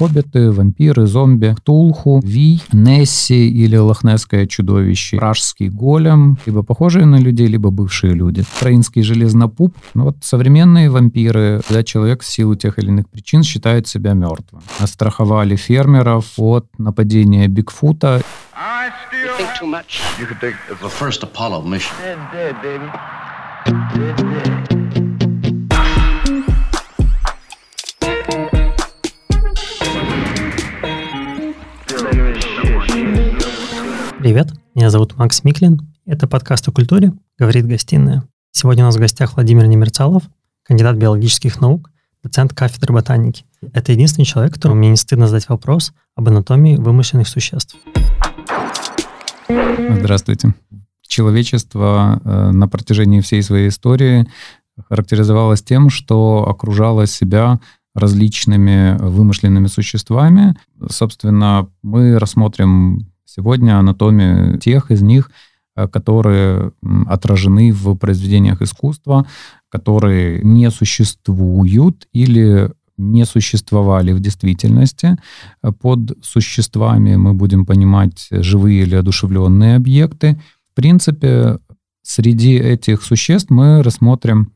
[0.00, 7.48] хоббиты, вампиры, зомби, Ктулху, Ви, Несси или лохнесское чудовище, пражский голем, либо похожие на людей,
[7.48, 8.42] либо бывшие люди.
[8.56, 9.76] Украинский железнопуп.
[9.92, 14.62] Ну вот современные вампиры, когда человек в силу тех или иных причин считает себя мертвым.
[14.78, 18.22] Остраховали фермеров от нападения Бигфута.
[19.12, 20.00] You think too much.
[20.18, 21.94] You could take the first Apollo mission.
[34.20, 35.80] Привет, меня зовут Макс Миклин.
[36.04, 38.22] Это подкаст о культуре «Говорит гостиная».
[38.50, 40.24] Сегодня у нас в гостях Владимир Немерцалов,
[40.62, 41.90] кандидат биологических наук,
[42.22, 43.46] доцент кафедры ботаники.
[43.72, 47.76] Это единственный человек, которому мне не стыдно задать вопрос об анатомии вымышленных существ.
[49.48, 50.54] Здравствуйте.
[51.00, 54.28] Человечество э, на протяжении всей своей истории
[54.86, 57.58] характеризовалось тем, что окружало себя
[57.94, 60.54] различными вымышленными существами.
[60.90, 65.30] Собственно, мы рассмотрим сегодня анатомию тех из них,
[65.76, 66.72] э, которые
[67.06, 69.26] отражены в произведениях искусства,
[69.68, 75.16] которые не существуют или не существовали в действительности.
[75.80, 80.38] Под существами мы будем понимать живые или одушевленные объекты.
[80.72, 81.58] В принципе,
[82.02, 84.52] среди этих существ мы рассмотрим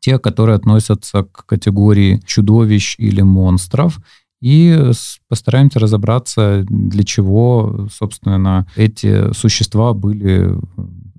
[0.00, 4.00] те, которые относятся к категории чудовищ или монстров,
[4.42, 4.90] и
[5.28, 10.58] постараемся разобраться, для чего, собственно, эти существа были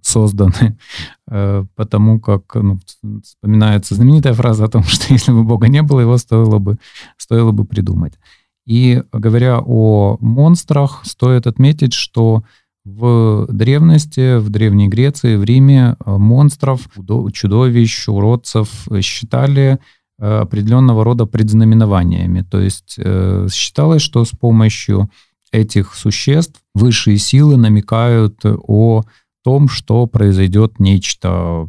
[0.02, 0.78] созданы,
[1.30, 2.80] э, потому как ну,
[3.24, 6.78] вспоминается знаменитая фраза о том, что если бы Бога не было, его стоило бы,
[7.18, 8.14] стоило бы придумать.
[8.66, 12.44] И говоря о монстрах, стоит отметить, что
[12.84, 16.90] в древности, в Древней Греции, в Риме э, монстров,
[17.32, 18.70] чудовищ, уродцев
[19.02, 19.80] считали
[20.24, 22.42] определенного рода предзнаменованиями.
[22.42, 22.98] То есть
[23.52, 25.10] считалось, что с помощью
[25.52, 29.04] этих существ высшие силы намекают о
[29.44, 31.67] том, что произойдет нечто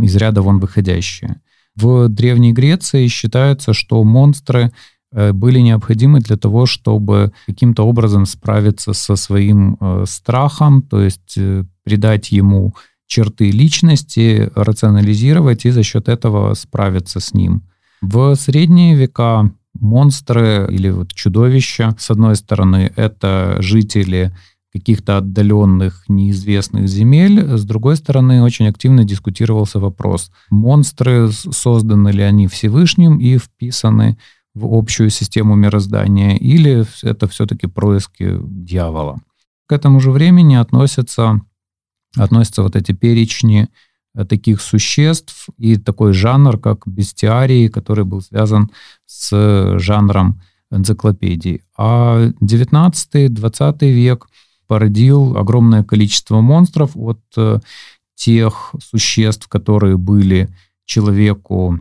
[0.00, 1.40] из ряда вон выходящее.
[1.76, 4.72] В Древней Греции считается, что монстры
[5.12, 11.34] э, были необходимы для того, чтобы каким-то образом справиться со своим э, страхом, то есть
[11.36, 12.74] э, придать ему
[13.08, 17.62] черты личности, рационализировать и за счет этого справиться с ним.
[18.00, 24.32] В средние века монстры или вот чудовища, с одной стороны, это жители
[24.72, 27.56] каких-то отдаленных, неизвестных земель.
[27.56, 34.18] С другой стороны, очень активно дискутировался вопрос, монстры, созданы ли они Всевышним и вписаны
[34.54, 39.18] в общую систему мироздания, или это все-таки происки дьявола.
[39.66, 41.40] К этому же времени относятся,
[42.16, 43.68] относятся вот эти перечни
[44.14, 48.70] э, таких существ и такой жанр, как бестиарий, который был связан
[49.06, 51.62] с жанром энциклопедии.
[51.76, 54.28] А 19-20 век—
[54.68, 57.58] породил огромное количество монстров от э,
[58.14, 60.48] тех существ, которые были
[60.84, 61.80] человеку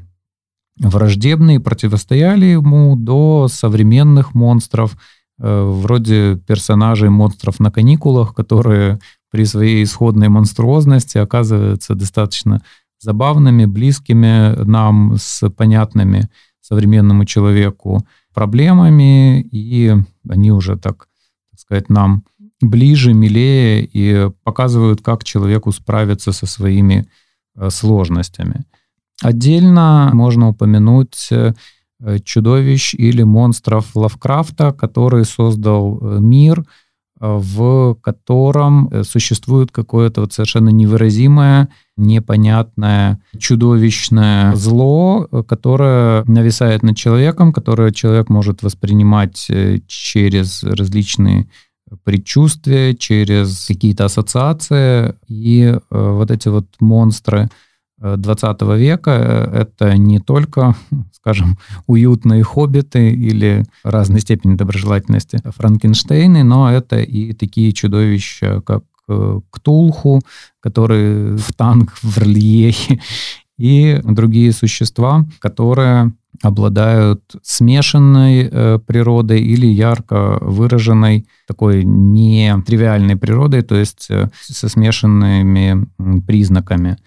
[0.79, 4.97] враждебны и противостояли ему, до современных монстров,
[5.39, 8.99] э, вроде персонажей монстров на каникулах, которые
[9.31, 12.61] при своей исходной монструозности оказываются достаточно
[12.99, 16.29] забавными, близкими нам с понятными
[16.61, 19.95] современному человеку проблемами, и
[20.29, 21.07] они уже так,
[21.51, 22.23] так сказать, нам
[22.61, 27.07] ближе, милее и показывают, как человеку справиться со своими
[27.55, 28.65] э, сложностями.
[29.21, 31.53] Отдельно можно упомянуть э,
[32.23, 36.65] чудовищ или монстров Лавкрафта, который создал э, мир,
[37.19, 47.91] в котором существует какое-то вот совершенно невыразимое, непонятное, чудовищное зло, которое нависает над человеком, которое
[47.91, 49.49] человек может воспринимать
[49.87, 51.47] через различные
[52.03, 55.15] предчувствия, через какие-то ассоциации.
[55.27, 57.49] И э, вот эти вот монстры
[57.99, 60.75] 20 э, века э,— это не только,
[61.11, 68.83] скажем, уютные хоббиты или разной степени доброжелательности Франкенштейны, но это и такие чудовища, как
[69.51, 70.21] Ктулху,
[70.59, 72.99] который в танк в рельефе,
[73.57, 76.11] и другие существа, которые
[76.43, 85.87] обладают смешанной э, природой или ярко выраженной такой нетривиальной природой, то есть э, со смешанными
[86.27, 86.97] признаками.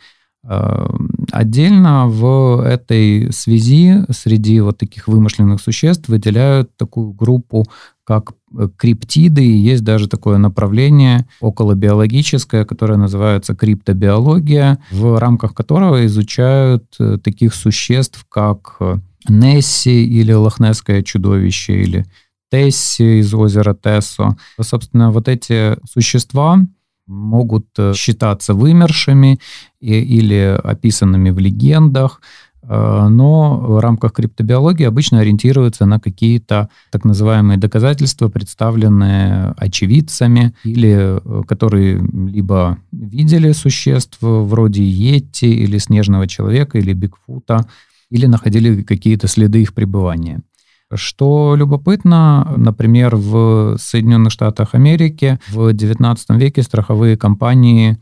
[0.42, 0.86] Э,
[1.32, 7.66] отдельно в этой связи среди вот таких вымышленных существ выделяют такую группу,
[8.04, 8.32] как
[8.76, 17.18] криптиды, и есть даже такое направление околобиологическое, которое называется криптобиология, в рамках которого изучают э,
[17.22, 18.96] таких существ, как э,
[19.28, 22.06] Несси или Лохнесское чудовище, или
[22.50, 24.36] Тесси из озера Тессо.
[24.60, 26.58] Собственно, вот эти существа
[27.10, 29.38] могут э, считаться вымершими
[29.80, 32.20] или описанными в легендах,
[32.62, 41.18] Э, но в рамках криптобиологии обычно ориентируются на какие-то так называемые доказательства, представленные очевидцами или
[41.18, 47.66] э, которые либо видели существ вроде Йети или Снежного человека или Бигфута,
[48.10, 50.42] или находили какие-то следы их пребывания.
[50.92, 57.98] Что любопытно, например, в Соединенных Штатах Америки в XIX веке страховые компании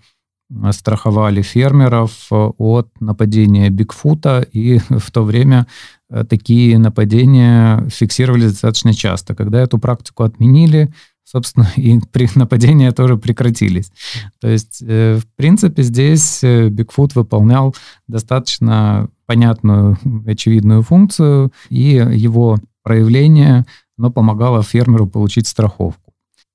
[0.73, 5.67] страховали фермеров э, от нападения Бигфута, и в то время
[6.11, 9.35] э, такие нападения фиксировались достаточно часто.
[9.35, 10.93] Когда эту практику отменили,
[11.25, 13.93] собственно, и при нападения тоже прекратились.
[14.41, 17.75] То есть, э, в принципе, здесь Бигфут выполнял
[18.07, 22.59] достаточно понятную, очевидную функцию, и его
[22.89, 23.67] проявление
[23.99, 26.13] оно помогало фермеру получить страховку.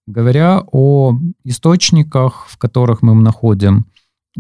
[0.07, 1.13] Говоря о
[1.45, 3.85] источниках, в которых мы находим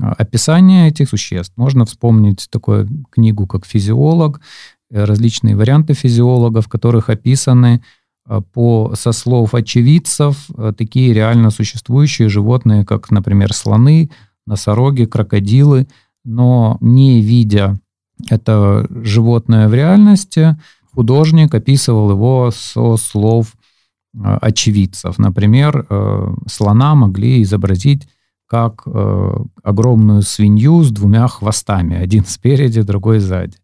[0.01, 4.41] а, описание этих существ, можно вспомнить такую книгу, как «Физиолог»,
[4.91, 7.83] э, различные варианты физиолога, в которых описаны
[8.25, 14.09] а, по, со слов очевидцев э, такие реально существующие животные, как, например, слоны,
[14.47, 15.87] носороги, крокодилы,
[16.25, 17.79] но не видя
[18.29, 20.57] это животное в реальности,
[20.93, 23.53] художник описывал его со слов
[24.15, 25.17] Э, очевидцев.
[25.17, 28.07] Например, э, слона могли изобразить
[28.45, 33.57] как э, огромную свинью с двумя хвостами, один спереди, другой сзади.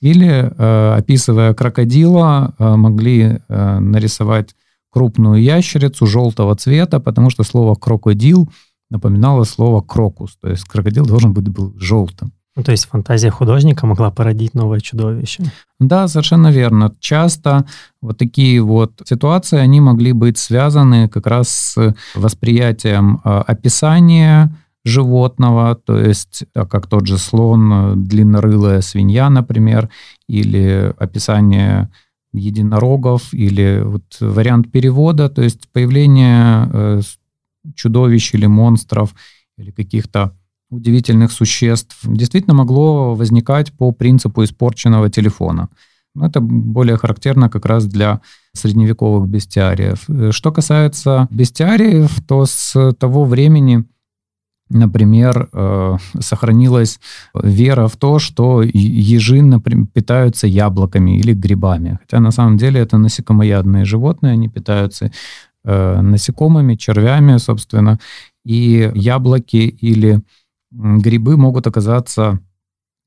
[0.00, 0.52] Или,
[0.98, 4.54] описывая крокодила, могли нарисовать
[4.90, 8.50] крупную ящерицу желтого цвета, потому что слово «крокодил»
[8.90, 12.32] напоминало слово «крокус», то есть крокодил должен быть был желтым.
[12.56, 15.42] Ну, то есть фантазия художника могла породить новое чудовище.
[15.80, 16.94] Да, совершенно верно.
[17.00, 17.64] Часто
[18.00, 24.54] вот такие вот ситуации, они могли быть связаны как раз с восприятием а, описания
[24.84, 29.88] животного, то есть как тот же слон, длиннорылая свинья, например,
[30.28, 31.90] или описание
[32.34, 37.00] единорогов, или вот вариант перевода, то есть появление э,
[37.74, 39.14] чудовищ или монстров,
[39.56, 40.36] или каких-то
[40.74, 45.68] удивительных существ действительно могло возникать по принципу испорченного телефона.
[46.20, 48.20] Это более характерно как раз для
[48.52, 50.06] средневековых бестиариев.
[50.30, 53.84] Что касается бестиариев, то с того времени,
[54.70, 57.00] например, э, сохранилась
[57.34, 61.98] вера в то, что ежи например, питаются яблоками или грибами.
[62.00, 65.10] Хотя на самом деле это насекомоядные животные, они питаются
[65.64, 67.98] э, насекомыми, червями, собственно,
[68.44, 70.20] и яблоки или
[70.74, 72.40] грибы могут оказаться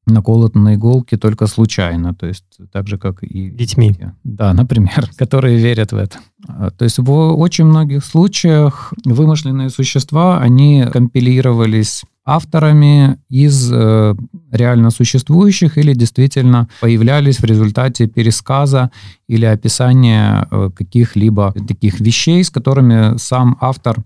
[0.07, 3.49] наколоты на иголке только случайно, то есть так же, как и...
[3.51, 3.93] Детьми.
[4.23, 6.19] Да, например, которые верят в это.
[6.47, 14.15] А, то есть в очень многих случаях вымышленные существа, они компилировались авторами из э,
[14.51, 18.91] реально существующих или действительно появлялись в результате пересказа
[19.29, 24.03] или описания э, каких-либо таких вещей, с которыми сам автор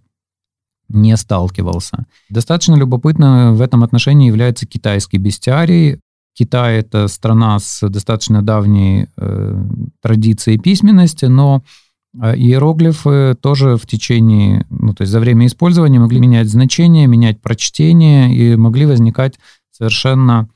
[0.94, 2.06] не сталкивался.
[2.30, 6.00] Достаточно любопытно в этом отношении является китайский бестиарий.
[6.34, 9.66] Китай— это страна с достаточно давней э,
[10.02, 11.64] традицией письменности, но
[12.14, 17.42] э, иероглифы тоже в течение, ну, то есть за время использования могли менять значение, менять
[17.42, 19.40] прочтение и могли возникать
[19.72, 20.50] совершенно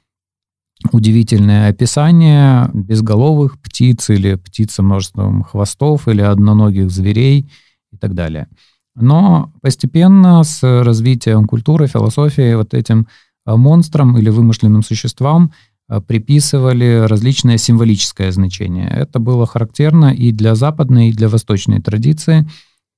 [0.92, 7.52] удивительные описания безголовых птиц или птиц со множеством хвостов или одноногих зверей
[7.92, 8.48] и так далее.
[8.96, 13.08] Но постепенно с развитием культуры, философии вот этим
[13.46, 15.52] э, монстрам или вымышленным существам
[15.90, 18.88] э, приписывали различное символическое значение.
[18.90, 22.48] Это было характерно и для западной, и для восточной традиции.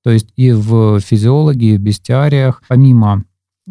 [0.03, 3.23] То есть и в физиологии, и в бестиариях, помимо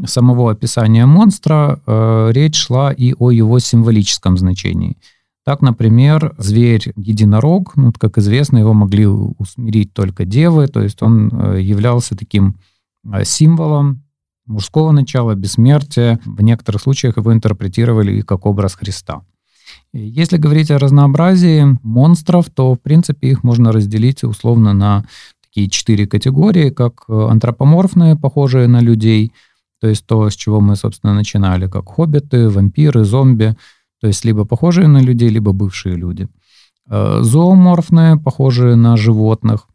[0.05, 4.97] самого описания монстра, э, речь шла и о его символическом значении–
[5.47, 11.63] так, например, зверь-единорог, ну, как известно, его могли усмирить только девы, то есть он э,
[11.63, 12.57] являлся таким
[13.05, 14.03] э, символом
[14.45, 16.19] мужского начала, бессмертия.
[16.25, 19.23] В некоторых случаях его интерпретировали и как образ Христа.
[19.93, 25.05] Если говорить о разнообразии монстров, то, в принципе, их можно разделить условно на
[25.45, 29.31] такие четыре категории, как э, антропоморфные, похожие на людей,
[29.81, 33.55] то есть то, с чего мы, собственно, начинали, как хоббиты, вампиры, зомби–
[34.01, 36.29] то есть либо похожие на людей, либо бывшие люди.
[36.89, 39.69] Э, зооморфные, похожие на животных.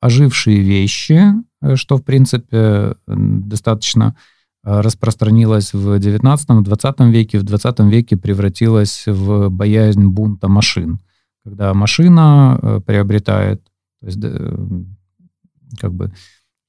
[0.00, 1.20] ожившие вещи,
[1.60, 4.16] э, что, в принципе, достаточно
[4.64, 11.00] распространилось в 19-20 веке, в 20 веке превратилось в боязнь бунта машин.
[11.44, 13.60] Когда машина приобретает,
[14.00, 14.20] то есть
[15.80, 16.12] как бы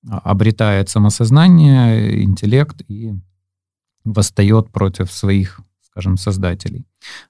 [0.07, 3.13] обретает самосознание, интеллект и
[4.03, 5.61] восстает против своих,
[5.93, 6.85] скажем, создателей.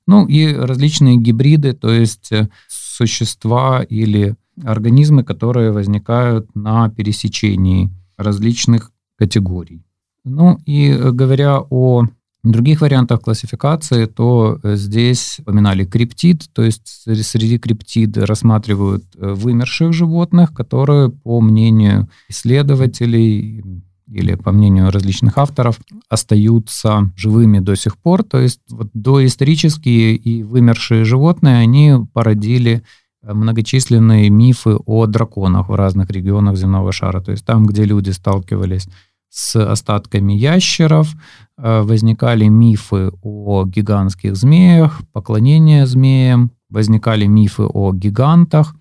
[0.08, 8.92] Ну и различные гибриды, то есть э, существа или организмы, которые возникают на пересечении различных
[9.18, 9.84] категорий.
[10.24, 12.06] Ну и э, говоря о
[12.44, 20.54] других вариантах классификации, то э, здесь упоминали криптид, то есть среди криптид рассматривают вымерших животных,
[20.54, 23.62] которые, по мнению исследователей,
[24.08, 25.80] или по мнению различных авторов,
[26.10, 28.24] остаются живыми до сих пор.
[28.24, 32.84] То есть вот доисторические и вымершие животные, они породили
[33.22, 37.22] э, многочисленные мифы о драконах в разных регионах земного шара.
[37.22, 38.88] То есть там, где люди сталкивались
[39.30, 41.14] с остатками ящеров,
[41.58, 48.76] э, возникали мифы о гигантских змеях, поклонение змеям, возникали мифы о гигантах,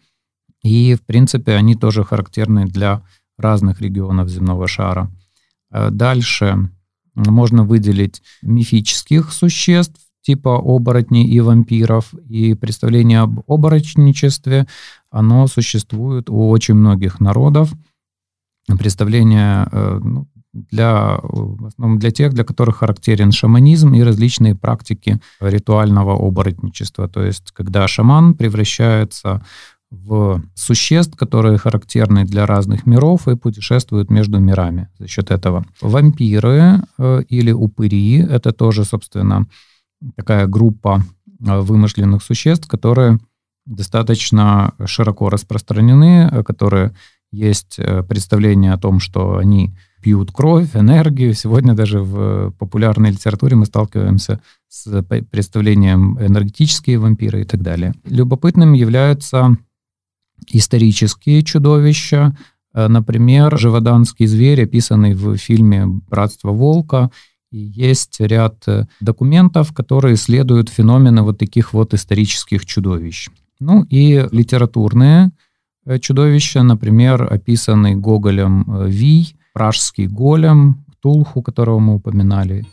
[0.62, 3.02] и, в принципе, они тоже характерны для
[3.39, 5.11] разных регионов земного шара.
[5.71, 6.71] Э, дальше
[7.15, 12.15] можно выделить мифических существ, типа оборотней и вампиров.
[12.29, 14.67] И представление об оборотничестве,
[15.11, 17.73] оно существует у очень многих народов.
[18.79, 25.21] Представление э, ну, для, в основном для тех, для которых характерен шаманизм и различные практики
[25.41, 27.09] ритуального оборотничества.
[27.09, 29.45] То есть, когда шаман превращается
[29.93, 35.67] в существ, которые характерны для разных миров и путешествуют между мирами за счет этого.
[35.83, 39.47] Вампиры э, или упыри— это тоже, собственно,
[40.17, 41.03] такая группа
[41.47, 43.19] э, вымышленных существ, которые
[43.67, 46.95] достаточно широко распространены, э, которые
[47.31, 51.35] есть представление о том, что они пьют кровь, энергию.
[51.35, 57.93] Сегодня даже в популярной литературе мы сталкиваемся с представлением энергетические вампиры и так далее.
[58.05, 59.57] Любопытным являются
[60.49, 62.37] исторические чудовища,
[62.75, 67.11] э, например, живоданский зверь, описанный в фильме «Братство волка»,
[67.51, 73.29] и есть ряд э, документов, которые исследуют феномены вот таких вот исторических чудовищ.
[73.61, 75.33] Ну и литературные
[75.85, 82.65] э, чудовища, например, описанный Гоголем Вий, пражский голем, Тулху, которого мы упоминали.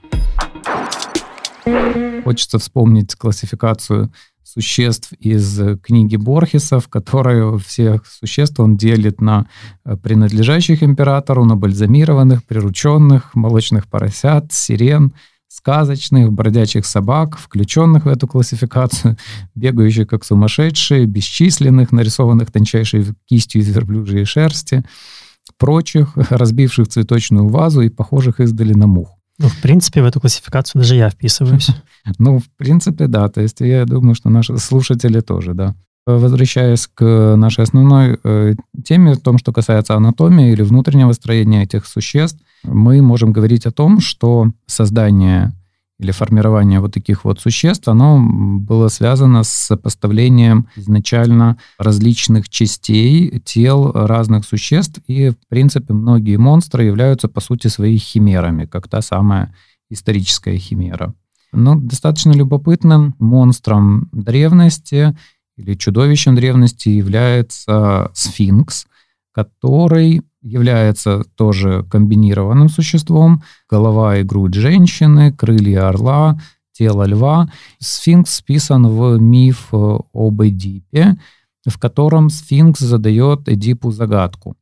[2.24, 4.12] Хочется вспомнить классификацию
[4.53, 9.46] существ из э, книги Борхеса, в которой всех существ он делит на
[9.86, 15.13] э, принадлежащих императору, на бальзамированных, прирученных, молочных поросят, сирен,
[15.48, 19.18] сказочных, бродячих собак, включенных в эту классификацию,
[19.56, 24.84] бегающих как сумасшедшие, бесчисленных, нарисованных тончайшей кистью из верблюжьей шерсти,
[25.60, 29.19] прочих, разбивших цветочную вазу и похожих издали на мух.
[29.39, 31.69] Ну, в принципе, в эту классификацию даже я вписываюсь.
[32.17, 33.27] Ну, в принципе, да.
[33.29, 35.75] То есть я думаю, что наши слушатели тоже, да.
[36.08, 41.86] Возвращаясь к нашей основной э, теме, в том, что касается анатомии или внутреннего строения этих
[41.86, 45.51] существ, мы можем говорить о том, что создание
[46.00, 53.91] или формирование вот таких вот существ, оно было связано с сопоставлением изначально различных частей тел
[53.91, 59.53] разных существ, и, в принципе, многие монстры являются, по сути, своей химерами, как та самая
[59.89, 61.13] историческая химера.
[61.51, 65.18] Но достаточно любопытным монстром древности
[65.58, 68.86] или чудовищем древности является сфинкс,
[69.34, 73.43] который является тоже комбинированным существом.
[73.69, 76.39] Голова и грудь женщины, крылья орла,
[76.72, 77.51] тело льва.
[77.79, 81.17] Сфинкс списан в миф об Эдипе,
[81.65, 84.55] в котором сфинкс задает Эдипу загадку.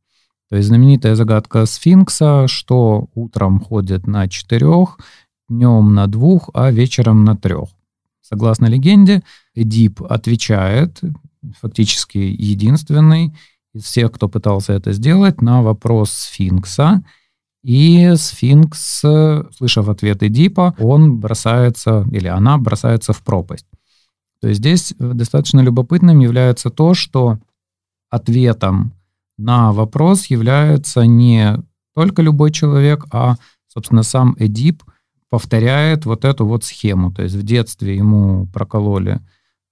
[0.49, 4.97] То есть знаменитая загадка сфинкса, что утром ходит на четырех,
[5.49, 7.69] днем на двух, а вечером на трех.
[8.21, 9.23] Согласно легенде,
[9.55, 11.01] Эдип отвечает,
[11.61, 13.33] фактически единственный,
[13.77, 17.03] из всех, кто пытался это сделать, на вопрос сфинкса.
[17.63, 19.03] И сфинкс,
[19.57, 23.65] слышав ответ Эдипа, он бросается, или она бросается в пропасть.
[24.41, 27.39] То есть здесь достаточно любопытным является то, что
[28.09, 28.93] ответом
[29.37, 31.57] на вопрос является не
[31.95, 33.35] только любой человек, а,
[33.67, 34.83] собственно, сам Эдип
[35.29, 37.11] повторяет вот эту вот схему.
[37.11, 39.19] То есть в детстве ему прокололи Э,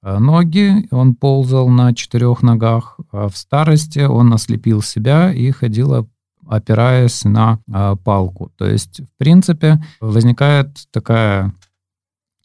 [0.05, 2.99] ноги, он ползал на четырех ногах.
[3.11, 6.07] А в старости он ослепил себя и ходил,
[6.47, 8.51] опираясь на э, палку.
[8.57, 11.53] То есть, в принципе, возникает такая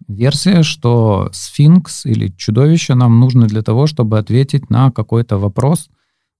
[0.08, 5.90] версия, что сфинкс или чудовище нам нужно для того, чтобы ответить на какой-то вопрос,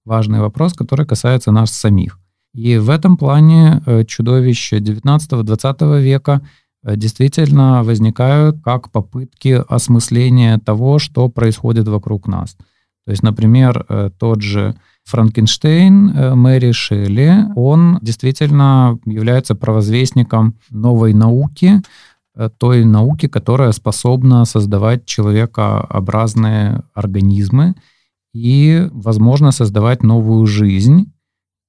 [0.05, 2.19] важный вопрос, который касается нас самих.
[2.53, 6.47] И в этом плане э, чудовища 19-20 века э,
[6.83, 12.55] действительно возникают как попытки осмысления того, что происходит вокруг нас.
[13.05, 21.81] То есть, например, э, тот же Франкенштейн Мэри Шелли, он действительно является провозвестником новой науки,
[22.59, 27.75] той науки, которая способна создавать человекообразные организмы
[28.33, 31.11] и, возможно, создавать новую жизнь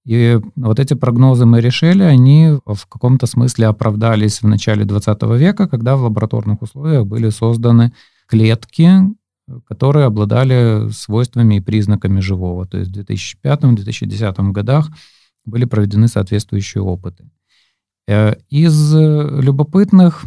[0.04, 5.68] и вот эти прогнозы мы решили, они в каком-то смысле оправдались в начале 20 века,
[5.68, 7.92] когда в лабораторных условиях были созданы
[8.26, 8.90] клетки,
[9.68, 12.66] которые обладали свойствами и признаками живого.
[12.66, 14.88] То есть в 2005-2010 годах
[15.44, 17.30] были проведены соответствующие опыты.
[18.08, 20.24] Э, из любопытных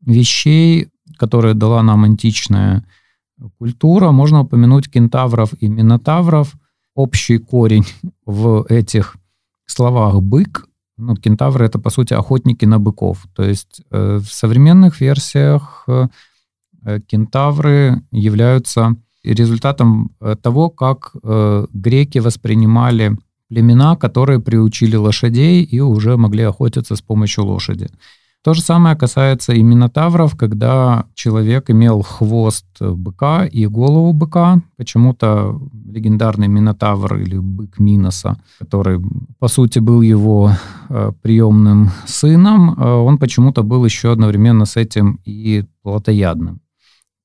[0.00, 2.84] вещей, которые дала нам античная
[3.58, 6.54] культура, можно упомянуть кентавров и минотавров–
[6.94, 7.86] общий корень
[8.26, 9.16] в этих
[9.66, 13.26] словах «бык», ну, кентавры— это, по сути, охотники на быков.
[13.34, 16.08] То есть э, в современных версиях э,
[17.06, 23.16] кентавры являются результатом э, того, как э, греки воспринимали
[23.48, 27.88] племена, которые приучили лошадей и уже могли охотиться с помощью лошади.
[28.44, 34.60] То же самое касается и минотавров, когда человек имел хвост быка и голову быка.
[34.76, 39.00] Почему-то легендарный минотавр или бык Миноса, который,
[39.38, 40.50] по сути, был его
[40.90, 46.60] э, приемным сыном, э, он почему-то был еще одновременно с этим и плотоядным.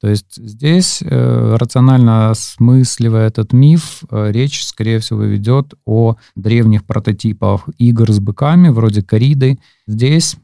[0.02, 6.86] То есть здесь, э, рационально осмысливая этот миф, э, речь, скорее всего, ведет о древних
[6.86, 9.60] прототипах игр с быками, вроде кориды.
[9.88, 10.38] Здесь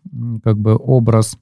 [0.43, 1.37] как бы образ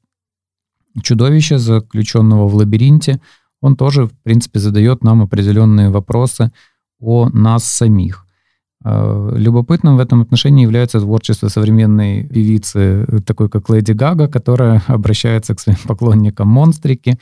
[1.02, 3.20] чудовища, заключенного в лабиринте,
[3.62, 6.52] он тоже, в принципе, задает нам определенные вопросы
[7.00, 8.23] о нас самих.
[8.86, 15.56] Э, любопытным в этом отношении является творчество современной певицы, такой как Леди Гага, которая обращается
[15.56, 17.18] к своим поклонникам монстрики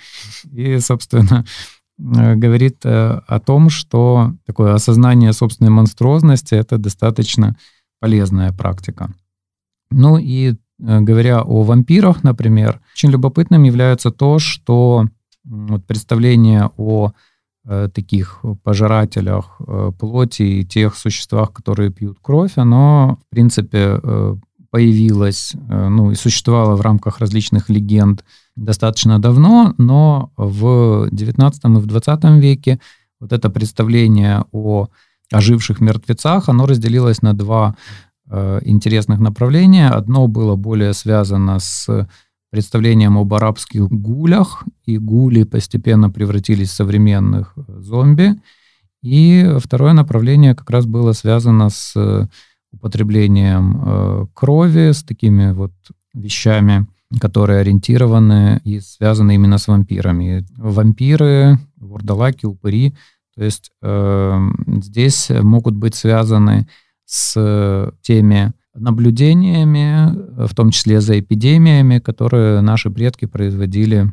[0.51, 1.45] и, собственно,
[1.99, 7.55] э, говорит э, о том, что такое осознание собственной монструозности— это достаточно
[7.99, 9.13] полезная практика.
[9.91, 15.05] Ну и говоря о вампирах, например, очень любопытным является то, что
[15.43, 17.13] вот представление о Э,
[17.63, 24.35] таких пожирателях э, плоти и тех существах, которые пьют кровь, оно, в принципе, э,
[24.71, 28.23] появилось, ну и существовало в рамках различных легенд
[28.55, 32.79] достаточно давно, но в XIX и в XX веке
[33.19, 34.87] вот это представление о
[35.29, 37.75] оживших мертвецах, оно разделилось на два
[38.63, 39.89] интересных направления.
[39.89, 42.07] Одно было более связано с
[42.51, 48.35] представлением об арабских гулях, и гули постепенно превратились в современных э, зомби.
[49.01, 52.27] И второе направление как раз было связано с э,
[52.71, 55.71] употреблением э, крови, с такими вот
[56.13, 56.85] вещами,
[57.19, 60.45] которые ориентированы и связаны именно с вампирами.
[60.57, 62.93] Вампиры, вурдалаки, упыри,
[63.35, 64.39] то есть э,
[64.83, 66.67] здесь могут быть связаны
[67.05, 74.11] с теми наблюдениями, в том числе за эпидемиями, которые наши предки производили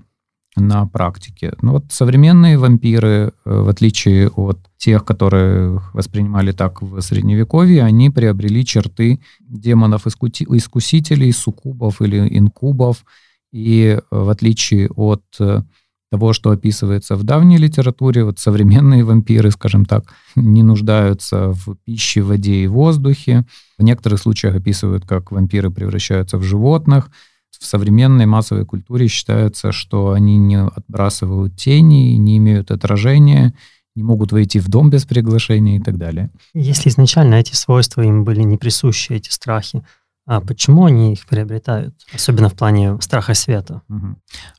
[0.56, 1.54] на практике.
[1.62, 8.10] Ну вот современные вампиры, э, в отличие от тех, которые воспринимали так в Средневековье, они
[8.10, 13.04] приобрели черты демонов-искусителей, суккубов или инкубов,
[13.52, 15.62] и э, в отличие от э,
[16.10, 18.24] того, что описывается в давней литературе.
[18.24, 23.44] Вот современные вампиры, скажем так, не нуждаются в пище, воде и воздухе.
[23.78, 27.10] В некоторых случаях описывают, как вампиры превращаются в животных.
[27.58, 33.52] В современной массовой культуре считается, что они не отбрасывают тени, не имеют отражения,
[33.96, 36.30] не могут войти в дом без приглашения и так далее.
[36.54, 39.82] Если изначально эти свойства им были не присущи, эти страхи,
[40.28, 43.80] а почему они их приобретают, особенно в плане страха света?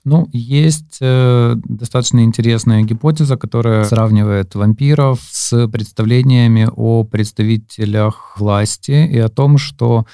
[0.04, 9.20] Ну, есть э, достаточно интересная гипотеза, которая сравнивает вампиров с представлениями о представителях власти и
[9.20, 10.08] о том, что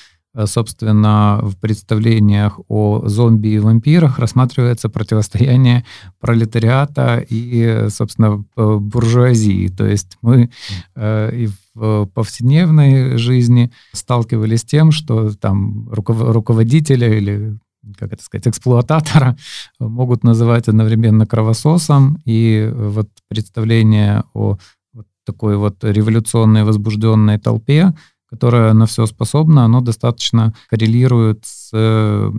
[0.45, 5.85] собственно, в представлениях о зомби и вампирах рассматривается противостояние
[6.19, 9.69] пролетариата и, собственно, буржуазии.
[9.69, 10.49] То есть мы
[10.95, 17.57] э, и в повседневной жизни сталкивались с тем, что там руководителя или
[17.99, 19.37] как это сказать, эксплуататора
[19.79, 24.57] могут называть одновременно кровососом, и вот представление о
[24.93, 27.93] вот такой вот революционной возбужденной толпе,
[28.35, 32.31] которое на все способно, оно достаточно коррелирует с э,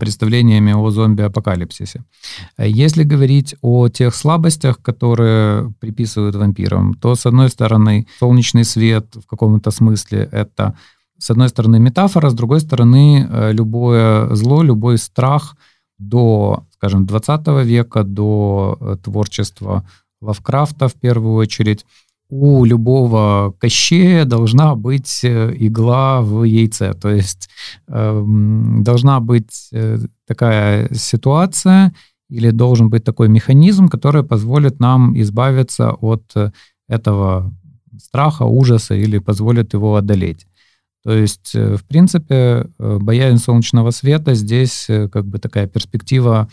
[0.00, 2.04] представлениями о зомби-апокалипсисе.
[2.58, 9.26] Если говорить о тех слабостях, которые приписывают вампирам, то, с одной стороны, солнечный свет в
[9.26, 10.74] каком-то смысле это,
[11.18, 15.56] с одной стороны, метафора, с другой стороны, э, любое зло, любой страх
[15.98, 19.84] до, скажем, 20 века, до э, творчества
[20.22, 21.84] Лавкрафта в первую очередь,
[22.28, 26.92] у любого кощея должна быть э, игла в яйце.
[26.94, 27.48] То есть
[27.88, 28.24] э,
[28.80, 31.94] должна быть э, такая ситуация
[32.28, 36.50] или должен быть такой механизм, который позволит нам избавиться от э,
[36.88, 37.54] этого
[38.02, 40.46] страха, ужаса или позволит его одолеть.
[41.04, 46.48] То есть, в принципе, боязнь солнечного света здесь как бы такая перспектива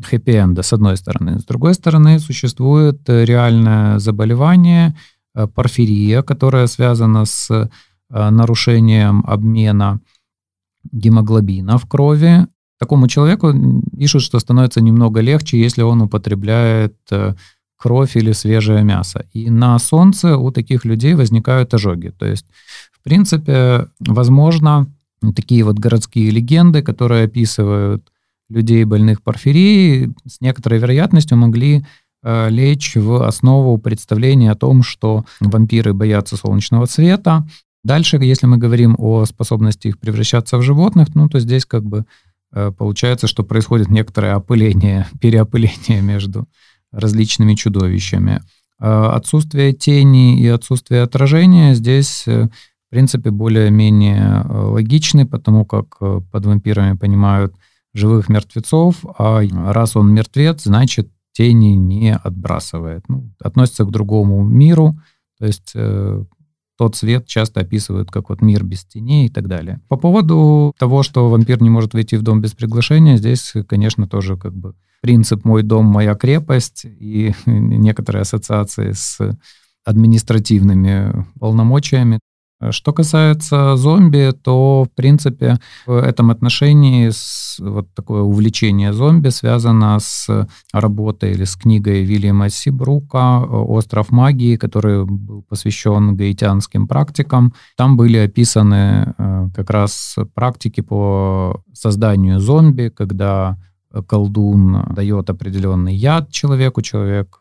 [0.00, 1.38] хэппи-энда, с одной стороны.
[1.38, 4.96] С другой стороны, существует реальное заболевание–
[5.46, 7.68] порфирия, которая связана с э,
[8.30, 10.00] нарушением обмена
[10.92, 12.46] гемоглобина в крови.
[12.78, 13.52] Такому человеку
[13.96, 17.34] пишут, что становится немного легче, если он употребляет э,
[17.76, 19.26] кровь или свежее мясо.
[19.32, 22.12] И на солнце у таких людей возникают ожоги.
[22.18, 22.46] То есть,
[22.92, 24.86] в принципе, возможно,
[25.34, 28.10] такие вот городские легенды, которые описывают
[28.48, 31.84] людей, больных порфирией, с некоторой вероятностью могли Э,
[32.24, 37.46] лечь в основу представления о том, что вампиры боятся солнечного света.
[37.84, 42.04] Дальше, если мы говорим о способности их превращаться в животных, ну, то здесь как бы
[42.52, 46.46] э, получается, что происходит некоторое опыление, переопыление между
[46.92, 48.42] различными чудовищами.
[48.80, 52.50] Э, отсутствие тени и отсутствие отражения здесь, в
[52.90, 57.54] принципе, более-менее логичны, потому как под вампирами понимают
[57.94, 63.04] живых мертвецов, а раз он мертвец, значит, тени не отбрасывает.
[63.08, 64.98] Ну, относится к другому миру,
[65.38, 66.24] то есть э,
[66.76, 69.80] тот цвет часто описывают как вот мир без теней и так далее.
[69.88, 74.36] По поводу того, что вампир не может войти в дом без приглашения, здесь, конечно, тоже
[74.36, 79.20] как бы принцип «мой дом, моя крепость» и некоторые ассоциации с
[79.84, 82.18] административными полномочиями
[82.70, 89.98] что касается зомби, то, в принципе, в этом отношении с, вот такое увлечение зомби связано
[90.00, 97.54] с работой или с книгой Вильяма Сибрука «Остров магии», который был посвящен гаитянским практикам.
[97.76, 103.56] Там были описаны э, как раз практики по созданию зомби, когда
[104.06, 107.40] колдун дает определенный яд человеку, человек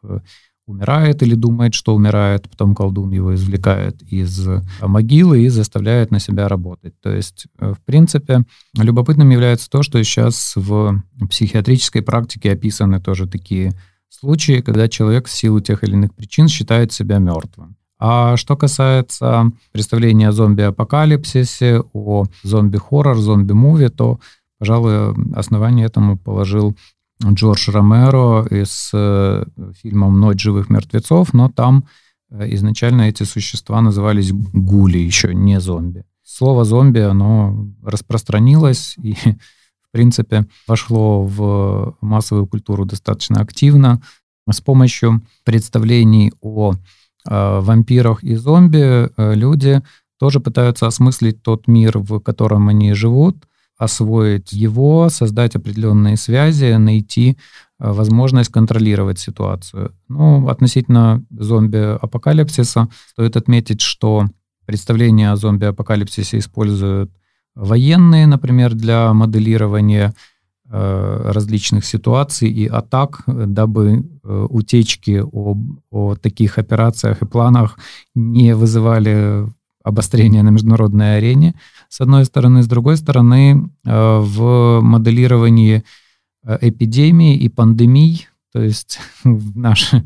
[0.67, 4.47] умирает или думает, что умирает, потом колдун его извлекает из
[4.81, 6.99] могилы и заставляет на себя работать.
[7.01, 8.43] То есть, э, в принципе,
[8.75, 13.73] любопытным является то, что сейчас в психиатрической практике описаны тоже такие
[14.09, 17.75] случаи, когда человек в силу тех или иных причин считает себя мертвым.
[17.99, 24.19] А что касается представления о зомби-апокалипсисе, о зомби-хоррор, зомби-муви, то,
[24.59, 26.77] пожалуй, основание этому положил
[27.23, 29.43] Джордж Ромеро из э,
[29.81, 31.85] фильмом «Ночь живых мертвецов», но там
[32.29, 36.05] э, изначально эти существа назывались гули, еще не зомби.
[36.23, 44.01] Слово «зомби», оно распространилось и, в принципе, вошло в массовую культуру достаточно активно.
[44.49, 49.81] С помощью представлений о э, вампирах и зомби люди
[50.19, 57.37] тоже пытаются осмыслить тот мир, в котором они живут, освоить его, создать определенные связи, найти
[57.79, 59.93] э, возможность контролировать ситуацию.
[60.09, 64.25] Ну, относительно зомби-апокалипсиса стоит отметить, что
[64.65, 67.11] представления о зомби-апокалипсисе используют
[67.55, 70.13] военные, например, для моделирования
[70.69, 75.55] э, различных ситуаций и атак, дабы э, утечки о,
[75.91, 77.77] о таких операциях и планах
[78.15, 79.47] не вызывали
[79.87, 81.53] обострения на международной арене,
[81.89, 82.61] с одной стороны.
[82.61, 85.83] С другой стороны, э, в моделировании
[86.43, 90.03] э, эпидемий и пандемий, то есть в наших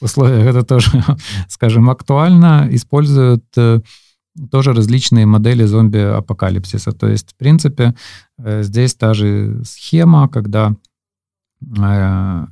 [0.00, 0.90] условиях это тоже,
[1.48, 3.80] скажем, актуально, используют э,
[4.50, 6.92] тоже различные модели зомби-апокалипсиса.
[6.92, 7.94] То есть, в принципе,
[8.36, 10.74] здесь та же схема, когда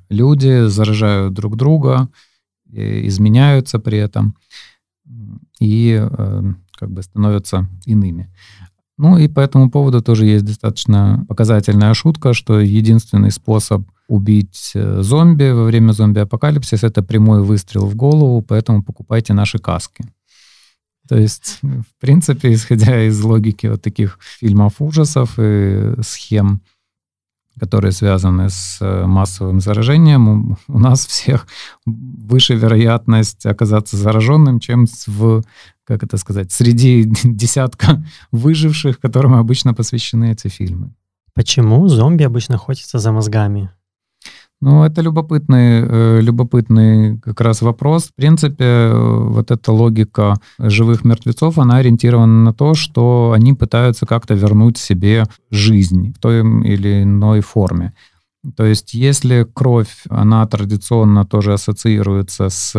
[0.09, 2.09] люди заражают друг друга,
[2.70, 4.37] изменяются при этом
[5.61, 6.42] и э,
[6.79, 8.31] как бы становятся иными.
[8.98, 15.03] Ну и по этому поводу тоже есть достаточно показательная шутка, что единственный способ убить э,
[15.03, 20.05] зомби во время зомби-апокалипсиса это прямой выстрел в голову, поэтому покупайте наши каски.
[21.09, 26.61] То есть, в принципе, исходя из логики вот таких фильмов ужасов и схем,
[27.59, 31.47] которые связаны с э, массовым заражением, у нас всех
[31.87, 35.43] выше вероятность оказаться зараженным, чем в,
[35.85, 40.95] как это сказать, среди десятка выживших, которым обычно посвящены эти фильмы.
[41.35, 43.71] Почему зомби обычно охотятся за мозгами?
[44.62, 48.05] Ну, это любопытный, э, любопытный как раз вопрос.
[48.05, 54.35] В принципе, вот эта логика живых мертвецов, она ориентирована на то, что они пытаются как-то
[54.35, 57.92] вернуть себе жизнь в той или иной форме.
[58.57, 62.77] То есть если кровь, она традиционно тоже ассоциируется с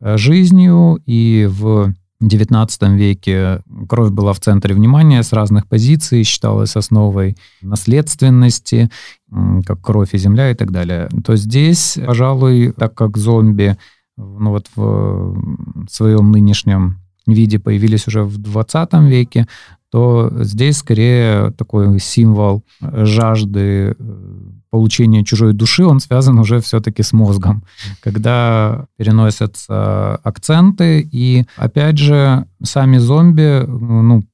[0.00, 6.76] э, жизнью, и в XIX веке кровь была в центре внимания с разных позиций, считалась
[6.76, 8.90] основой наследственности,
[9.64, 11.08] как кровь и земля и так далее.
[11.24, 13.76] То здесь, пожалуй, так как зомби
[14.16, 19.46] ну вот в своем нынешнем виде появились уже в 20 веке,
[19.90, 24.34] то здесь скорее такой символ жажды э,
[24.70, 27.62] получения чужой души, он связан уже все-таки с мозгом,
[28.00, 34.24] когда переносятся акценты, и опять же сами зомби, ну,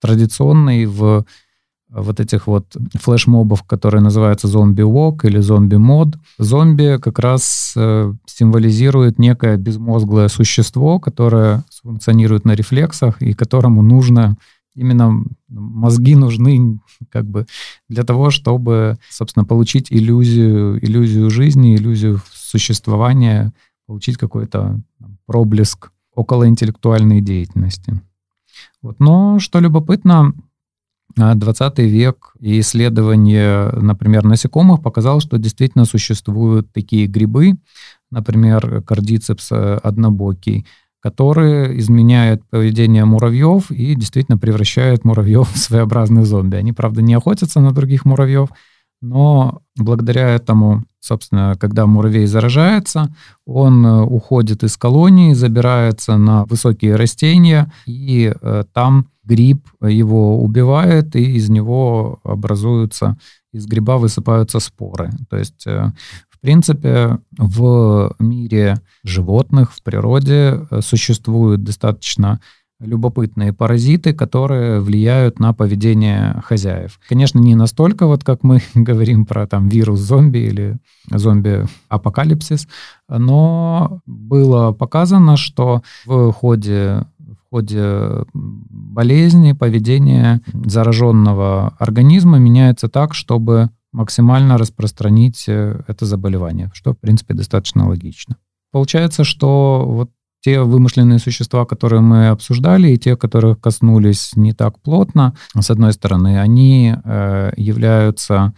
[0.00, 1.24] традиционные в
[1.94, 6.16] вот этих вот флешмобов, которые называются зомби-вок или зомби-мод.
[6.38, 14.36] Зомби как раз э, символизирует некое безмозглое существо, которое функционирует на рефлексах и которому нужно
[14.74, 17.46] именно мозги нужны как бы
[17.88, 23.52] для того, чтобы, собственно, получить иллюзию, иллюзию жизни, иллюзию существования,
[23.86, 24.80] получить какой-то
[25.26, 28.00] проблеск околоинтеллектуальной деятельности.
[28.82, 29.00] Вот.
[29.00, 30.32] Но, что любопытно,
[31.16, 37.54] 20 век и исследование, например, насекомых показало, что действительно существуют такие грибы,
[38.10, 40.66] например, кардицепс однобокий,
[41.04, 46.56] которые изменяют поведение муравьев и действительно превращают муравьев в своеобразных зомби.
[46.56, 48.48] Они, правда, не охотятся на других муравьев,
[49.02, 53.14] но благодаря этому, собственно, когда муравей заражается,
[53.44, 61.16] он э, уходит из колонии, забирается на высокие растения, и э, там гриб его убивает,
[61.16, 63.18] и из него образуются,
[63.52, 65.10] из гриба высыпаются споры.
[65.28, 65.92] То есть э,
[66.44, 72.38] принципе, в мире животных, в природе э, существуют достаточно
[72.80, 77.00] любопытные паразиты, которые влияют на поведение хозяев.
[77.08, 80.76] Конечно, не настолько, вот как мы говорим про там вирус зомби или
[81.10, 82.68] зомби-апокалипсис,
[83.08, 93.70] но было показано, что в ходе в ходе болезни поведение зараженного организма меняется так, чтобы
[93.94, 98.36] максимально распространить э, это заболевание, что, в принципе, достаточно логично.
[98.72, 104.80] Получается, что вот те вымышленные существа, которые мы обсуждали, и те, которых коснулись не так
[104.80, 108.52] плотно, с одной стороны, они э, являются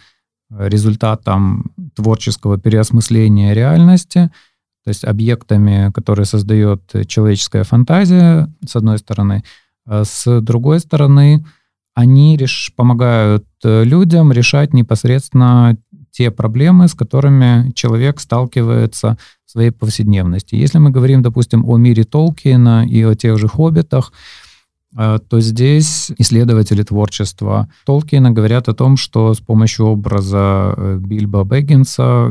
[0.50, 4.30] результатом творческого переосмысления реальности,
[4.84, 9.42] то есть объектами, которые создает человеческая фантазия, с одной стороны.
[9.84, 11.44] А с другой стороны,
[11.96, 12.72] они реш...
[12.76, 15.76] помогают э, людям решать непосредственно
[16.10, 20.54] те проблемы, с которыми человек сталкивается в своей повседневности.
[20.54, 24.12] Если мы говорим, допустим, о мире Толкиена и о тех же хоббитах,
[24.94, 31.44] э, то здесь исследователи творчества Толкиена говорят о том, что с помощью образа э, Бильбо
[31.44, 32.30] Бэггинса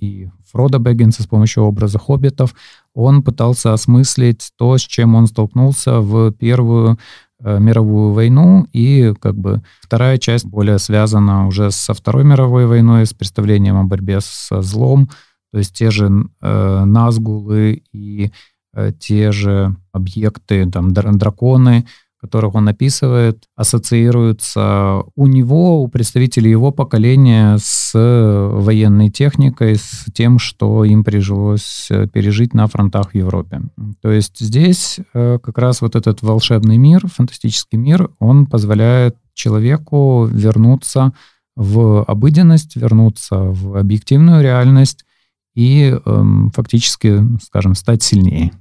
[0.00, 2.54] и Фрода Бэггинса, с помощью образа хоббитов,
[2.94, 6.98] он пытался осмыслить то, с чем он столкнулся в первую
[7.40, 13.12] мировую войну, и как бы вторая часть более связана уже со Второй мировой войной, с
[13.12, 15.10] представлением о борьбе со злом,
[15.54, 18.32] то есть те же э, Назгулы и
[18.74, 21.86] э, те же объекты, там, драконы,
[22.24, 30.38] которых он описывает, ассоциируются у него, у представителей его поколения с военной техникой, с тем,
[30.38, 33.60] что им прижилось э, пережить на фронтах в Европе.
[34.00, 40.24] То есть здесь э, как раз вот этот волшебный мир, фантастический мир, он позволяет человеку
[40.24, 41.12] вернуться
[41.56, 45.04] в обыденность, вернуться в объективную реальность
[45.54, 48.52] и эм, фактически, скажем, стать сильнее.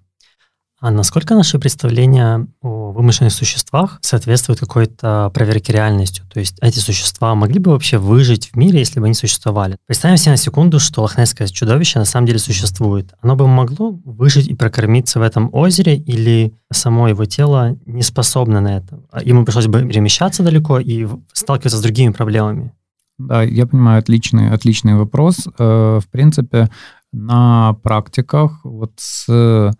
[0.83, 6.25] А насколько наши представления о вымышленных существах соответствуют какой-то проверке реальностью?
[6.27, 9.77] То есть эти существа могли бы вообще выжить в мире, если бы они существовали?
[9.87, 13.13] Представим себе на секунду, что лохнесское чудовище на самом деле существует.
[13.21, 18.59] Оно бы могло выжить и прокормиться в этом озере, или само его тело не способно
[18.59, 18.99] на это?
[19.23, 22.73] Ему пришлось бы перемещаться далеко и сталкиваться с другими проблемами?
[23.17, 25.47] Да, я понимаю, отличный, отличный вопрос.
[25.57, 26.69] Э, в принципе,
[27.13, 29.71] на практиках вот с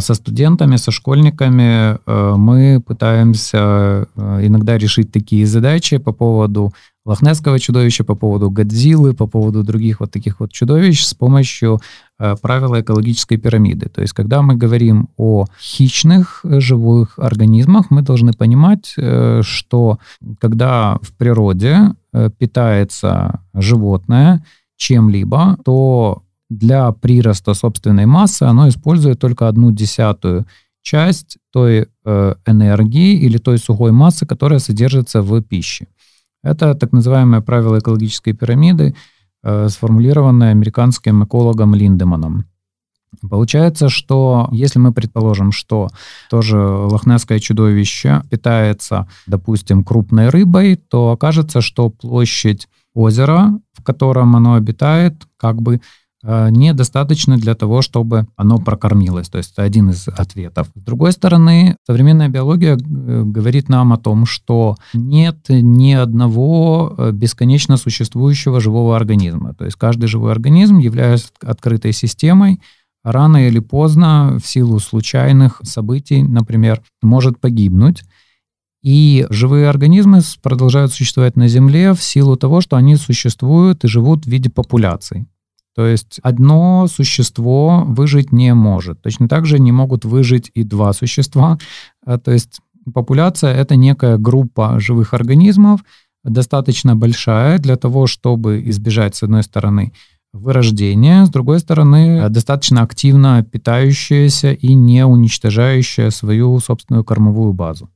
[0.00, 6.72] со студентами, со школьниками э, мы пытаемся э, иногда решить такие задачи по поводу
[7.06, 11.80] лохнесского чудовища, по поводу Годзиллы, по поводу других вот таких вот чудовищ с помощью
[12.18, 13.88] э, правила экологической пирамиды.
[13.88, 18.94] То есть, когда мы говорим о хищных живых организмах, мы должны понимать,
[19.40, 19.98] что
[20.38, 21.94] когда в природе
[22.38, 24.44] питается животное
[24.76, 30.46] чем-либо, то для прироста собственной массы оно использует только одну десятую
[30.82, 35.86] часть той энергии или той сухой массы, которая содержится в пище.
[36.42, 38.94] Это так называемое правило экологической пирамиды,
[39.42, 42.46] э, сформулированное американским экологом Линдеманом.
[43.28, 45.88] Получается, что если мы предположим, что
[46.30, 54.54] тоже лохнесское чудовище питается, допустим, крупной рыбой, то окажется, что площадь озера, в котором оно
[54.54, 55.80] обитает, как бы
[56.22, 59.30] Э, недостаточно для того, чтобы оно прокормилось.
[59.30, 60.68] То есть это один из ответов.
[60.74, 67.12] С другой стороны, современная биология э, говорит нам о том, что нет ни одного э,
[67.12, 69.54] бесконечно существующего живого организма.
[69.54, 72.60] То есть каждый живой организм, являясь открытой системой,
[73.02, 78.02] рано или поздно в силу случайных событий, например, может погибнуть.
[78.82, 84.24] И живые организмы продолжают существовать на Земле в силу того, что они существуют и живут
[84.24, 85.26] в виде популяций.
[85.80, 89.00] То есть одно существо выжить не может.
[89.00, 91.56] Точно так же не могут выжить и два существа.
[92.04, 92.60] А, то есть
[92.92, 95.80] популяция— это некая группа живых организмов,
[96.22, 99.94] достаточно большая для того, чтобы избежать, с одной стороны,
[100.34, 107.88] вырождения, с другой стороны, достаточно активно питающаяся и не уничтожающая свою собственную кормовую базу.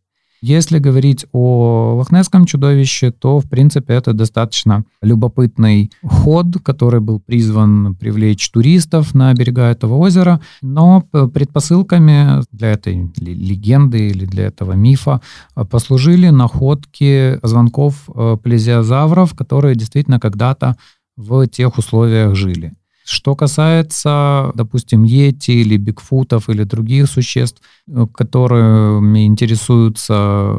[0.46, 7.94] Если говорить о лохнесском чудовище, то, в принципе, это достаточно любопытный ход, который был призван
[7.94, 15.22] привлечь туристов на берега этого озера, но предпосылками для этой легенды или для этого мифа
[15.70, 20.76] послужили находки позвонков э, плезиозавров, которые действительно когда-то
[21.16, 22.74] в тех условиях жили.
[23.04, 30.56] Что касается, допустим, Йети или Бигфутов или других существ, э, которыми интересуются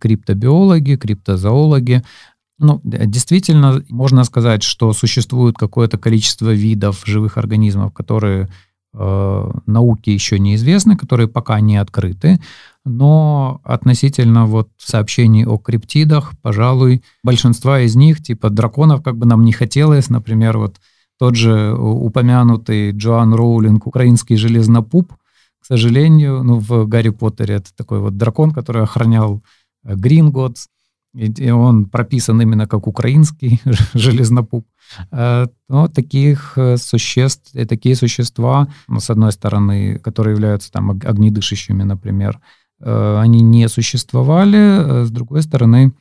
[0.00, 2.04] криптобиологи, криптозоологи,
[2.60, 8.48] ну, действительно, можно сказать, что существует какое-то количество видов живых организмов, которые
[8.94, 12.40] э, науке еще неизвестны, которые пока не открыты.
[12.84, 19.44] Но относительно вот сообщений о криптидах, пожалуй, большинства из них, типа драконов, как бы нам
[19.44, 20.76] не хотелось, например, вот
[21.18, 25.12] тот же упомянутый Джоан Роулинг, украинский железнопуп,
[25.60, 29.42] к сожалению, ну, в Гарри Поттере это такой вот дракон, который охранял
[29.84, 30.68] Гринготс,
[31.14, 33.60] и он прописан именно как украинский
[33.94, 34.66] железнопуп.
[35.10, 41.82] Э, но таких э, существ, такие существа, ну, с одной стороны, которые являются там огнедышащими,
[41.82, 42.40] например,
[42.80, 45.92] э, они не существовали, с другой стороны,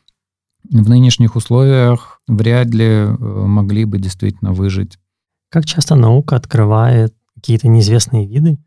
[0.70, 5.00] в нынешних условиях вряд ли могли бы действительно выжить
[5.50, 8.58] как часто наука открывает какие-то неизвестные виды,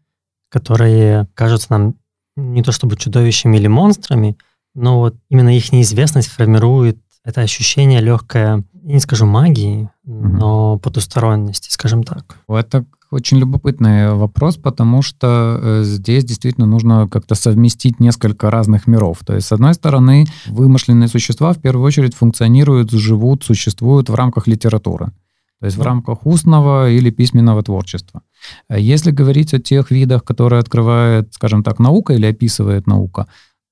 [0.48, 1.94] которые кажутся нам
[2.36, 4.36] не то чтобы чудовищами или монстрами,
[4.74, 11.70] но вот именно их неизвестность формирует это ощущение легкое, я не скажу магии, но потусторонности,
[11.70, 12.38] скажем так.
[12.48, 19.18] Это очень любопытный вопрос, потому что э, здесь действительно нужно как-то совместить несколько разных миров.
[19.26, 24.46] То есть, с одной стороны, вымышленные существа в первую очередь функционируют, живут, существуют в рамках
[24.46, 25.12] литературы
[25.60, 28.22] то есть в рамках устного или письменного творчества.
[28.70, 33.26] Если говорить о тех видах, которые открывает, скажем так, наука или описывает наука,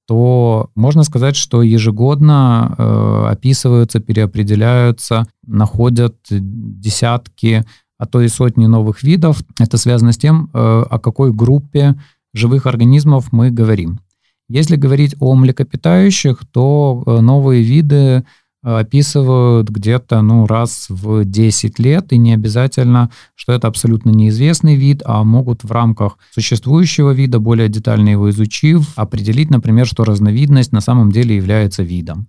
[0.06, 7.64] то можно сказать, что ежегодно э, описываются, переопределяются, находят десятки,
[7.98, 9.42] а то и сотни новых видов.
[9.58, 10.58] Это связано с тем, э,
[10.90, 11.94] о какой группе
[12.32, 14.00] живых организмов мы говорим.
[14.48, 18.24] Если говорить о млекопитающих, то э, новые виды
[18.62, 25.02] описывают где-то ну, раз в 10 лет, и не обязательно, что это абсолютно неизвестный вид,
[25.04, 30.80] а могут в рамках существующего вида, более детально его изучив, определить, например, что разновидность на
[30.80, 32.26] самом деле является видом.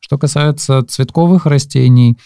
[0.00, 2.16] Что касается цветковых растений,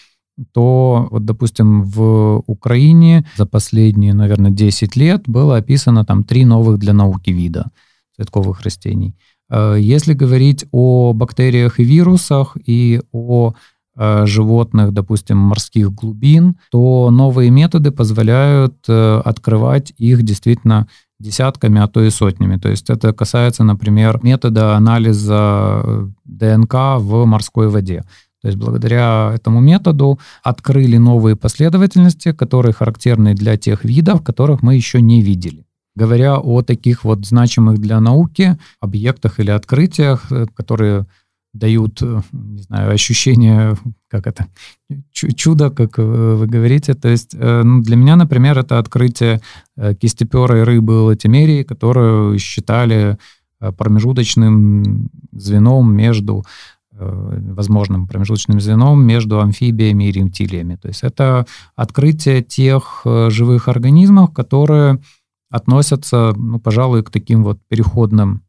[0.53, 6.77] то, вот, допустим, в Украине за последние, наверное, 10 лет было описано там три новых
[6.77, 7.71] для науки вида
[8.15, 9.15] цветковых растений.
[9.49, 13.53] Э, если говорить о бактериях и вирусах и о
[13.95, 20.87] э, животных, допустим, морских глубин, то новые методы позволяют э, открывать их действительно
[21.19, 22.57] десятками, а то и сотнями.
[22.57, 28.03] То есть это касается, например, метода анализа ДНК в морской воде.
[28.41, 34.75] То есть благодаря этому методу открыли новые последовательности, которые характерны для тех видов, которых мы
[34.75, 35.66] еще не видели.
[35.97, 41.07] Говоря о таких вот значимых для науки объектах или открытиях, э, которые
[41.53, 43.75] дают, не знаю, ощущение,
[44.09, 44.45] как это,
[45.11, 46.93] чудо, как вы говорите.
[46.93, 49.41] То есть ну, для меня, например, это открытие
[49.99, 53.17] кистеперой рыбы латимерии, которую считали
[53.59, 56.45] промежуточным звеном между
[56.91, 60.75] возможным промежуточным звеном между амфибиями и рептилиями.
[60.75, 64.99] То есть это открытие тех живых организмов, которые
[65.49, 68.41] относятся, ну, пожалуй, к таким вот переходным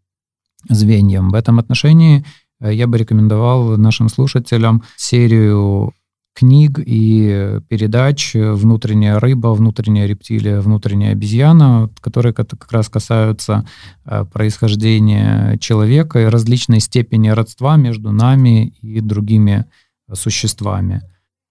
[0.68, 1.30] звеньям.
[1.30, 2.24] В этом отношении
[2.60, 5.92] э, я бы рекомендовал нашим слушателям серию
[6.34, 13.66] книг и передач «Внутренняя рыба», «Внутренняя рептилия», «Внутренняя обезьяна», которые как раз касаются
[14.04, 19.64] э, происхождения человека и различной степени родства между нами и другими
[20.12, 21.02] существами.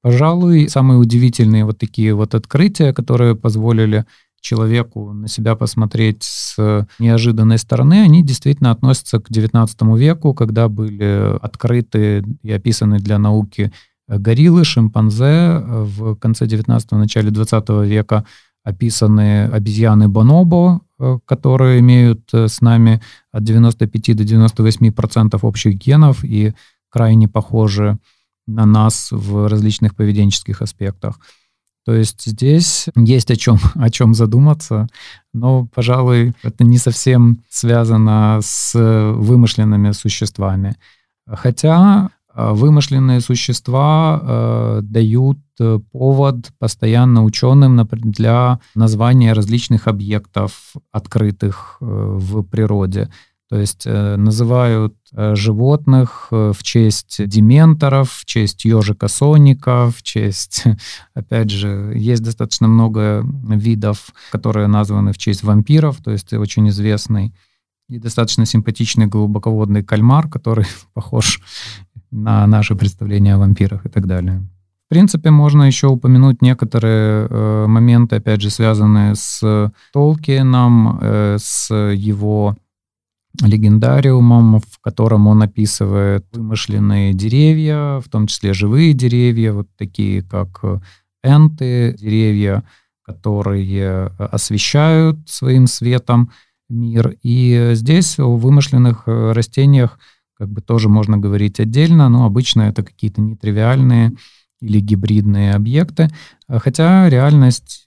[0.02, 4.06] Пожалуй, самые удивительные вот такие вот открытия, которые позволили
[4.48, 11.38] человеку на себя посмотреть с неожиданной стороны, они действительно относятся к XIX веку, когда были
[11.42, 13.72] открыты и описаны для науки
[14.08, 15.60] гориллы, шимпанзе.
[15.60, 18.24] В конце XIX– начале XX века
[18.64, 20.82] описаны обезьяны бонобо,
[21.26, 23.02] которые имеют с нами
[23.34, 26.54] от 95 до 98 процентов общих генов и
[26.90, 27.98] крайне похожи
[28.48, 31.20] на нас в различных поведенческих аспектах.
[31.88, 34.88] То есть здесь есть о чем, о чем задуматься,
[35.34, 40.76] но, пожалуй, это не совсем связано с вымышленными существами.
[41.26, 45.38] Хотя а, вымышленные существа э, дают
[45.94, 53.10] повод постоянно ученым для названия различных объектов, открытых э, в природе.
[53.50, 60.04] То есть э, называют э, животных э, в честь дементоров, в честь ежика Соника, в
[60.04, 60.66] честь,
[61.14, 67.34] опять же, есть достаточно много видов, которые названы в честь вампиров, то есть очень известный
[67.88, 71.42] и достаточно симпатичный глубоководный кальмар, который похож
[72.12, 74.46] на наши представления о вампирах и так далее.
[74.88, 81.74] В принципе, можно еще упомянуть некоторые э, моменты, опять же, связанные с Толкиеном, э, с
[81.74, 82.56] его
[83.42, 90.64] легендариумом, в котором он описывает вымышленные деревья, в том числе живые деревья, вот такие как
[91.24, 92.64] энты, деревья,
[93.04, 96.32] которые освещают своим светом
[96.70, 97.16] мир.
[97.24, 100.00] И здесь о вымышленных растениях
[100.38, 104.14] как бы тоже можно говорить отдельно, но обычно это какие-то нетривиальные
[104.62, 106.10] или гибридные объекты,
[106.48, 107.86] хотя реальность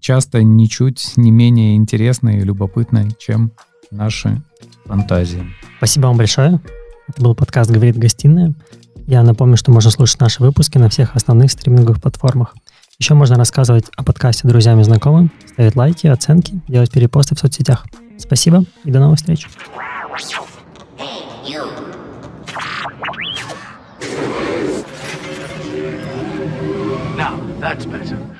[0.00, 3.52] часто ничуть не менее интересная и любопытная, чем
[3.92, 4.40] наши
[4.86, 5.44] фантазии.
[5.78, 6.60] Спасибо вам большое.
[7.08, 8.54] Это был подкаст «Говорит гостиная».
[9.06, 12.54] Я напомню, что можно слушать наши выпуски на всех основных стриминговых платформах.
[12.98, 17.84] Еще можно рассказывать о подкасте друзьям и знакомым, ставить лайки, оценки, делать перепосты в соцсетях.
[18.16, 19.48] Спасибо и до новых встреч.
[27.16, 28.31] Now, that's better.